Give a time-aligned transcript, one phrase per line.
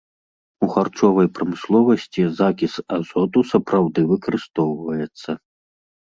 [0.67, 5.31] У харчовай прамысловасці закіс азоту сапраўды выкарыстоўваецца.